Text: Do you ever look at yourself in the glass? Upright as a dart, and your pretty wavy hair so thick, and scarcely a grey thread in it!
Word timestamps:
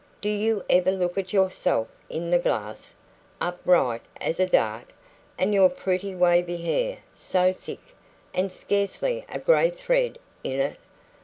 Do 0.19 0.29
you 0.29 0.63
ever 0.67 0.89
look 0.89 1.15
at 1.19 1.31
yourself 1.31 1.87
in 2.09 2.31
the 2.31 2.39
glass? 2.39 2.95
Upright 3.39 4.01
as 4.19 4.39
a 4.39 4.47
dart, 4.47 4.87
and 5.37 5.53
your 5.53 5.69
pretty 5.69 6.15
wavy 6.15 6.57
hair 6.57 6.97
so 7.13 7.53
thick, 7.53 7.93
and 8.33 8.51
scarcely 8.51 9.23
a 9.29 9.37
grey 9.37 9.69
thread 9.69 10.17
in 10.43 10.59
it! 10.59 10.77